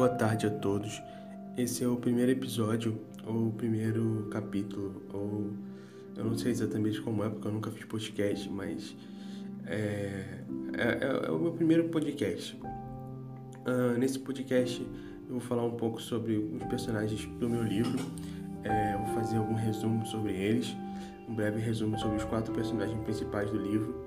Boa 0.00 0.08
tarde 0.08 0.46
a 0.46 0.50
todos. 0.50 1.02
Esse 1.58 1.84
é 1.84 1.86
o 1.86 1.94
primeiro 1.94 2.32
episódio, 2.32 2.98
ou 3.26 3.48
o 3.48 3.52
primeiro 3.52 4.28
capítulo, 4.30 5.02
ou 5.12 5.50
eu 6.16 6.24
não 6.24 6.38
sei 6.38 6.52
exatamente 6.52 7.02
como 7.02 7.22
é, 7.22 7.28
porque 7.28 7.46
eu 7.46 7.52
nunca 7.52 7.70
fiz 7.70 7.84
podcast, 7.84 8.48
mas 8.48 8.96
é, 9.66 10.38
é, 10.72 11.26
é 11.26 11.30
o 11.30 11.38
meu 11.38 11.52
primeiro 11.52 11.90
podcast. 11.90 12.58
Uh, 13.66 13.98
nesse 13.98 14.18
podcast 14.18 14.80
eu 14.80 15.32
vou 15.32 15.40
falar 15.40 15.66
um 15.66 15.76
pouco 15.76 16.00
sobre 16.00 16.34
os 16.34 16.62
personagens 16.62 17.26
do 17.38 17.46
meu 17.46 17.62
livro, 17.62 17.98
é, 18.64 18.96
vou 18.96 19.08
fazer 19.08 19.36
algum 19.36 19.54
resumo 19.54 20.06
sobre 20.06 20.32
eles, 20.32 20.74
um 21.28 21.34
breve 21.34 21.60
resumo 21.60 21.98
sobre 21.98 22.16
os 22.16 22.24
quatro 22.24 22.54
personagens 22.54 22.98
principais 23.02 23.50
do 23.50 23.58
livro. 23.58 24.02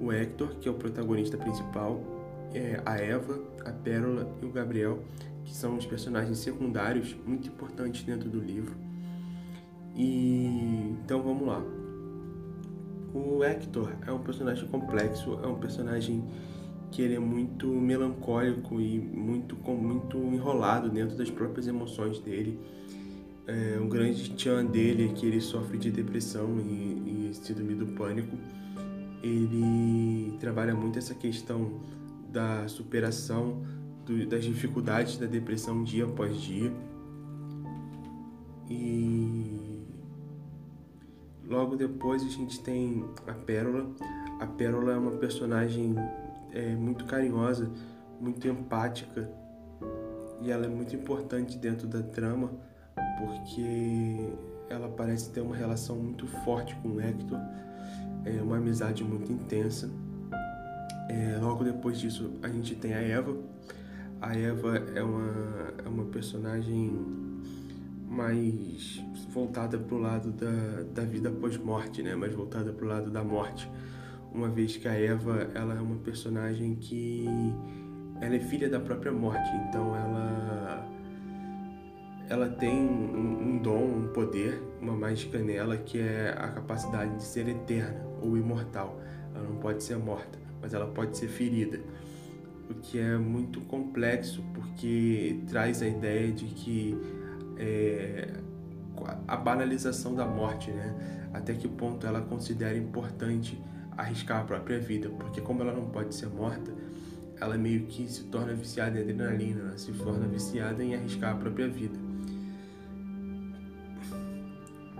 O 0.00 0.10
Hector, 0.10 0.56
que 0.56 0.68
é 0.68 0.72
o 0.72 0.74
protagonista 0.74 1.36
principal, 1.36 2.19
é, 2.54 2.80
a 2.84 2.96
Eva, 2.96 3.40
a 3.64 3.70
Pérola 3.70 4.30
e 4.42 4.46
o 4.46 4.50
Gabriel, 4.50 5.02
que 5.44 5.54
são 5.54 5.76
os 5.76 5.86
personagens 5.86 6.38
secundários 6.38 7.16
muito 7.26 7.48
importantes 7.48 8.02
dentro 8.02 8.28
do 8.28 8.38
livro. 8.38 8.74
E 9.96 10.94
então 11.04 11.22
vamos 11.22 11.46
lá. 11.46 11.62
O 13.12 13.42
Hector 13.42 13.92
é 14.06 14.12
um 14.12 14.20
personagem 14.20 14.66
complexo, 14.68 15.38
é 15.42 15.46
um 15.46 15.58
personagem 15.58 16.24
que 16.90 17.02
ele 17.02 17.14
é 17.14 17.18
muito 17.18 17.66
melancólico 17.66 18.80
e 18.80 18.98
muito 18.98 19.56
muito 19.56 20.18
enrolado 20.18 20.88
dentro 20.88 21.16
das 21.16 21.30
próprias 21.30 21.66
emoções 21.66 22.18
dele. 22.20 22.58
É, 23.46 23.78
um 23.80 23.88
grande 23.88 24.30
tchan 24.34 24.64
dele 24.66 25.06
é 25.06 25.08
que 25.08 25.26
ele 25.26 25.40
sofre 25.40 25.76
de 25.76 25.90
depressão 25.90 26.58
e, 26.60 27.30
e 27.30 27.34
síndrome 27.34 27.74
do 27.74 27.86
pânico. 27.86 28.36
Ele 29.22 30.36
trabalha 30.38 30.74
muito 30.74 30.98
essa 30.98 31.14
questão 31.14 31.80
da 32.30 32.66
superação 32.68 33.62
do, 34.04 34.26
das 34.26 34.44
dificuldades 34.44 35.16
da 35.16 35.26
depressão 35.26 35.82
dia 35.82 36.04
após 36.04 36.40
dia. 36.40 36.72
E 38.68 39.84
logo 41.44 41.76
depois 41.76 42.22
a 42.22 42.28
gente 42.28 42.60
tem 42.60 43.04
a 43.26 43.32
Pérola. 43.32 43.90
A 44.40 44.46
Pérola 44.46 44.92
é 44.92 44.96
uma 44.96 45.12
personagem 45.12 45.94
é, 46.52 46.74
muito 46.74 47.04
carinhosa, 47.04 47.70
muito 48.20 48.46
empática 48.46 49.30
e 50.40 50.50
ela 50.50 50.64
é 50.64 50.68
muito 50.68 50.96
importante 50.96 51.58
dentro 51.58 51.86
da 51.86 52.02
trama 52.02 52.50
porque 53.18 54.32
ela 54.68 54.88
parece 54.88 55.30
ter 55.30 55.40
uma 55.40 55.54
relação 55.54 55.96
muito 55.96 56.26
forte 56.26 56.74
com 56.76 56.90
o 56.90 57.00
Hector, 57.00 57.38
é 58.24 58.40
uma 58.40 58.56
amizade 58.56 59.04
muito 59.04 59.30
intensa 59.30 59.90
é, 61.10 61.36
logo 61.40 61.64
depois 61.64 61.98
disso, 61.98 62.30
a 62.40 62.48
gente 62.48 62.76
tem 62.76 62.94
a 62.94 63.00
Eva. 63.00 63.36
A 64.20 64.32
Eva 64.36 64.76
é 64.94 65.02
uma, 65.02 65.74
é 65.84 65.88
uma 65.88 66.04
personagem 66.04 66.92
mais 68.08 69.02
voltada 69.30 69.76
para 69.76 69.94
o 69.94 69.98
lado 69.98 70.30
da, 70.30 70.84
da 70.94 71.02
vida 71.02 71.28
pós-morte, 71.30 72.00
né? 72.00 72.14
mais 72.14 72.32
voltada 72.32 72.72
para 72.72 72.84
o 72.84 72.88
lado 72.88 73.10
da 73.10 73.24
morte. 73.24 73.68
Uma 74.32 74.48
vez 74.48 74.76
que 74.76 74.86
a 74.86 74.92
Eva 74.92 75.50
ela 75.52 75.74
é 75.74 75.80
uma 75.80 75.96
personagem 75.96 76.76
que 76.76 77.26
ela 78.20 78.36
é 78.36 78.40
filha 78.40 78.68
da 78.68 78.78
própria 78.78 79.10
morte, 79.10 79.50
então 79.68 79.96
ela 79.96 80.86
ela 82.28 82.48
tem 82.48 82.72
um, 82.72 83.54
um, 83.54 83.58
dom, 83.58 83.82
um 83.82 84.08
poder, 84.12 84.62
uma 84.80 84.92
mágica 84.92 85.40
nela 85.40 85.76
que 85.76 85.98
é 85.98 86.32
a 86.38 86.46
capacidade 86.46 87.16
de 87.16 87.24
ser 87.24 87.48
eterna 87.48 88.00
ou 88.22 88.36
imortal. 88.36 89.00
Ela 89.34 89.48
não 89.48 89.56
pode 89.56 89.82
ser 89.82 89.96
morta 89.96 90.39
mas 90.60 90.74
ela 90.74 90.86
pode 90.86 91.16
ser 91.16 91.28
ferida, 91.28 91.80
o 92.68 92.74
que 92.74 92.98
é 92.98 93.16
muito 93.16 93.60
complexo 93.62 94.44
porque 94.54 95.40
traz 95.48 95.82
a 95.82 95.88
ideia 95.88 96.30
de 96.30 96.44
que 96.46 96.96
é, 97.58 98.28
a 99.26 99.36
banalização 99.36 100.14
da 100.14 100.24
morte, 100.24 100.70
né? 100.70 101.28
Até 101.32 101.54
que 101.54 101.68
ponto 101.68 102.06
ela 102.06 102.20
considera 102.20 102.76
importante 102.76 103.60
arriscar 103.96 104.40
a 104.40 104.44
própria 104.44 104.78
vida, 104.78 105.08
porque 105.10 105.40
como 105.40 105.62
ela 105.62 105.72
não 105.72 105.86
pode 105.86 106.14
ser 106.14 106.28
morta, 106.28 106.72
ela 107.40 107.56
meio 107.56 107.86
que 107.86 108.06
se 108.08 108.24
torna 108.24 108.52
viciada 108.52 108.98
em 108.98 109.02
adrenalina, 109.02 109.60
ela 109.60 109.78
se 109.78 109.92
torna 109.92 110.26
viciada 110.26 110.82
em 110.82 110.94
arriscar 110.94 111.34
a 111.34 111.36
própria 111.36 111.68
vida. 111.68 111.98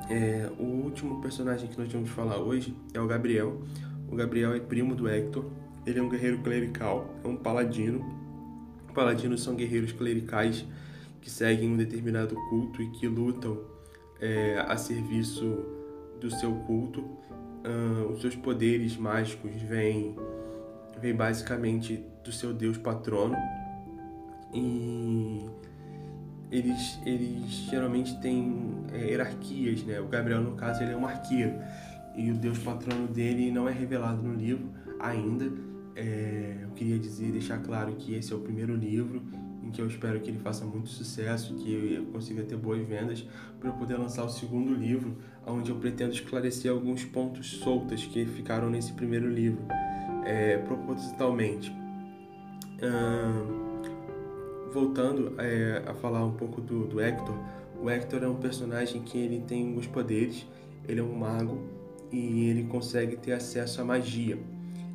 É, 0.08 0.50
o 0.58 0.64
último 0.64 1.20
personagem 1.20 1.68
que 1.68 1.78
nós 1.78 1.92
vamos 1.92 2.10
falar 2.10 2.38
hoje 2.38 2.74
é 2.92 3.00
o 3.00 3.06
Gabriel. 3.06 3.62
O 4.10 4.16
Gabriel 4.16 4.54
é 4.54 4.60
primo 4.60 4.94
do 4.94 5.08
Hector. 5.08 5.44
Ele 5.86 5.98
é 5.98 6.02
um 6.02 6.08
guerreiro 6.08 6.38
clerical, 6.38 7.14
é 7.24 7.28
um 7.28 7.36
paladino. 7.36 8.04
Paladinos 8.92 9.42
são 9.42 9.54
guerreiros 9.54 9.92
clericais 9.92 10.64
que 11.20 11.30
seguem 11.30 11.70
um 11.70 11.76
determinado 11.76 12.34
culto 12.48 12.82
e 12.82 12.90
que 12.90 13.06
lutam 13.06 13.60
é, 14.20 14.58
a 14.66 14.76
serviço 14.76 15.64
do 16.20 16.30
seu 16.30 16.52
culto. 16.66 17.00
Uh, 17.00 18.12
os 18.12 18.22
seus 18.22 18.34
poderes 18.34 18.96
mágicos 18.96 19.52
vêm, 19.62 20.16
vêm 21.00 21.14
basicamente 21.14 22.02
do 22.24 22.32
seu 22.32 22.52
deus 22.52 22.76
patrono. 22.76 23.36
E 24.52 25.46
eles, 26.50 26.98
eles 27.06 27.50
geralmente 27.70 28.18
têm 28.20 28.84
é, 28.92 29.10
hierarquias, 29.10 29.84
né? 29.84 30.00
O 30.00 30.08
Gabriel, 30.08 30.40
no 30.40 30.56
caso, 30.56 30.82
ele 30.82 30.92
é 30.92 30.96
um 30.96 31.06
arqueiro 31.06 31.54
e 32.20 32.30
o 32.30 32.34
Deus 32.34 32.58
patrono 32.58 33.08
dele 33.08 33.50
não 33.50 33.68
é 33.68 33.72
revelado 33.72 34.22
no 34.22 34.34
livro 34.34 34.68
ainda. 34.98 35.50
É, 35.96 36.58
eu 36.62 36.70
queria 36.70 36.98
dizer, 36.98 37.32
deixar 37.32 37.58
claro 37.58 37.92
que 37.96 38.14
esse 38.14 38.32
é 38.32 38.36
o 38.36 38.40
primeiro 38.40 38.74
livro 38.76 39.22
em 39.62 39.70
que 39.70 39.80
eu 39.80 39.86
espero 39.86 40.20
que 40.20 40.30
ele 40.30 40.38
faça 40.38 40.64
muito 40.64 40.88
sucesso, 40.88 41.54
que 41.54 41.94
eu 41.94 42.04
consiga 42.06 42.42
ter 42.42 42.56
boas 42.56 42.86
vendas 42.86 43.26
para 43.58 43.70
eu 43.70 43.74
poder 43.74 43.96
lançar 43.96 44.24
o 44.24 44.28
segundo 44.28 44.74
livro, 44.74 45.16
onde 45.46 45.70
eu 45.70 45.76
pretendo 45.76 46.12
esclarecer 46.12 46.70
alguns 46.70 47.04
pontos 47.04 47.58
soltos 47.58 48.04
que 48.06 48.24
ficaram 48.26 48.70
nesse 48.70 48.92
primeiro 48.92 49.28
livro, 49.28 49.62
é, 50.24 50.58
propositalmente. 50.58 51.72
voltando 54.72 55.34
é, 55.38 55.82
a 55.86 55.94
falar 55.94 56.24
um 56.24 56.32
pouco 56.32 56.60
do, 56.60 56.86
do 56.86 57.00
Hector, 57.00 57.34
o 57.82 57.88
Hector 57.88 58.22
é 58.22 58.28
um 58.28 58.36
personagem 58.36 59.02
que 59.02 59.18
ele 59.18 59.40
tem 59.40 59.68
alguns 59.68 59.86
poderes, 59.86 60.46
ele 60.86 61.00
é 61.00 61.02
um 61.02 61.14
mago, 61.14 61.79
e 62.12 62.48
ele 62.48 62.64
consegue 62.64 63.16
ter 63.16 63.32
acesso 63.32 63.80
à 63.80 63.84
magia. 63.84 64.38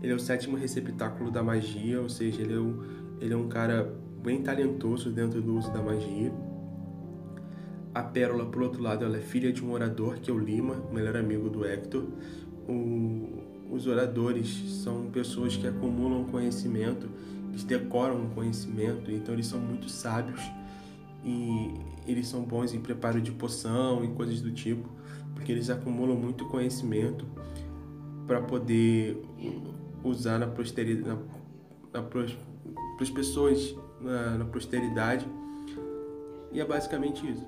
Ele 0.02 0.12
é 0.12 0.16
o 0.16 0.20
sétimo 0.20 0.58
receptáculo 0.58 1.31
da 1.31 1.42
magia, 1.42 2.02
ou 2.02 2.09
seja, 2.09 2.42
ele 2.42 2.53
é 2.53 2.59
um, 2.59 2.84
ele 3.20 3.34
é 3.34 3.38
um 3.38 3.48
cara 3.48 3.94
bem 4.22 4.42
talentoso 4.42 5.09
dentro 5.09 5.42
do 5.42 5.58
uso 5.58 5.72
da 5.72 5.81
magia. 5.81 6.31
A 7.94 8.03
Pérola, 8.03 8.46
por 8.46 8.62
outro 8.62 8.81
lado, 8.81 9.06
ela 9.06 9.18
é 9.18 9.22
filha 9.22 9.53
de 9.53 9.64
um 9.64 9.72
orador, 9.72 10.20
que 10.20 10.30
é 10.30 10.34
o 10.34 10.38
Lima, 10.38 10.74
o 10.90 10.94
melhor 10.94 11.16
amigo 11.16 11.50
do 11.50 11.66
Hector. 11.66 12.03
O, 12.68 13.44
os 13.72 13.88
oradores 13.88 14.82
são 14.84 15.09
pessoas 15.09 15.56
que 15.56 15.66
acumulam 15.66 16.26
conhecimento, 16.26 17.09
eles 17.50 17.64
decoram 17.64 18.30
conhecimento, 18.30 19.09
então 19.09 19.34
eles 19.34 19.47
são 19.47 19.59
muito 19.59 19.90
sábios 19.90 20.42
e 21.25 21.74
eles 22.08 22.28
são 22.28 22.44
bons 22.44 22.74
em 22.74 22.80
preparo 22.80 23.19
de 23.19 23.31
poção 23.31 24.03
e 24.06 24.08
coisas 24.09 24.41
do 24.41 24.52
tipo 24.52 24.88
porque 25.36 25.52
eles 25.52 25.69
acumulam 25.69 26.18
muito 26.18 26.46
conhecimento 26.46 27.25
para 28.25 28.41
poder 28.41 29.22
usar 30.03 30.40
na 30.40 30.47
posteridade, 30.47 31.08
na, 31.08 32.02
na, 32.02 32.08
para 32.08 32.25
as 33.00 33.09
pessoas 33.12 33.75
na, 34.02 34.40
na 34.40 34.46
posteridade. 34.46 35.28
E 36.52 36.59
é 36.59 36.66
basicamente 36.66 37.30
isso. 37.30 37.46